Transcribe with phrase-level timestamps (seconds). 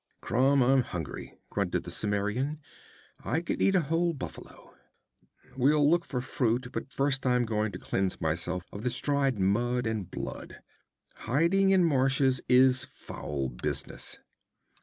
[0.19, 2.59] 'Crom, I'm hungry!' grunted the Cimmerian.
[3.23, 4.73] 'I could eat a whole buffalo.
[5.55, 9.85] We'll look for fruit; but first I'm going to cleanse myself of this dried mud
[9.85, 10.63] and blood.
[11.27, 14.17] Hiding in marshes is foul business.'